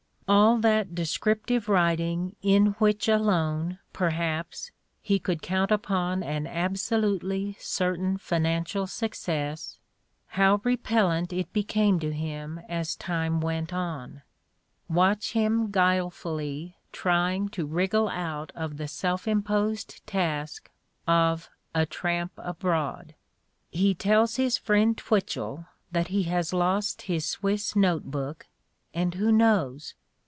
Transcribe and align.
AU 0.33 0.59
that 0.61 0.95
descriptive 0.95 1.67
writing 1.67 2.37
in 2.41 2.67
which 2.79 3.09
alone, 3.09 3.79
perhaps, 3.91 4.71
he 5.01 5.19
could 5.19 5.41
count 5.41 5.71
upon 5.71 6.23
an 6.23 6.47
absolutely 6.47 7.57
certain 7.59 8.17
fijianeial 8.17 8.87
suc 8.87 9.13
cess— 9.13 9.77
^how 10.35 10.63
repellant 10.63 11.33
it 11.33 11.51
became 11.51 11.99
to 11.99 12.13
him 12.13 12.61
as 12.69 12.95
time 12.95 13.41
went 13.41 13.73
on! 13.73 14.21
"Watch 14.87 15.33
him 15.33 15.69
guilefully 15.69 16.77
trying 16.93 17.49
to 17.49 17.65
wriggle 17.65 18.07
out 18.07 18.53
of 18.55 18.77
the 18.77 18.87
self 18.87 19.27
imposed 19.27 20.05
task 20.07 20.71
of 21.05 21.49
"A 21.75 21.85
Tramp 21.85 22.31
Abroad." 22.37 23.15
He 23.69 23.93
tells 23.93 24.37
his 24.37 24.57
friend 24.57 24.97
Twitchell 24.97 25.65
that 25.91 26.07
he 26.07 26.23
has 26.23 26.53
lost 26.53 27.01
his 27.01 27.25
Swiss 27.25 27.75
note 27.75 28.05
book, 28.05 28.47
and, 28.93 29.15
who 29.15 29.29
knows? 29.33 29.93